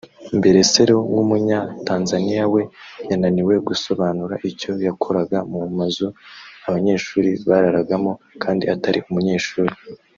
Mberesero 0.37 0.95
w’Umunyatanzaniya 1.13 2.43
we 2.53 2.61
yananiwe 3.09 3.55
gusobanura 3.67 4.35
icyo 4.49 4.71
yakoraga 4.85 5.37
mu 5.51 5.59
mazu 5.77 6.07
abanyeshuri 6.67 7.29
bararagamo 7.49 8.11
kandi 8.43 8.63
atari 8.75 8.99
umunyeshuri 9.09 9.73